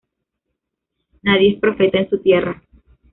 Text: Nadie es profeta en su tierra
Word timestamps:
Nadie 1.21 1.53
es 1.53 1.59
profeta 1.59 1.99
en 1.99 2.09
su 2.09 2.17
tierra 2.23 2.63